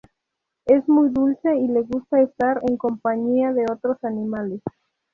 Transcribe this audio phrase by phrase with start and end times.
[0.65, 4.59] Es muy dulce y le gusta estar en compañía de otros animales.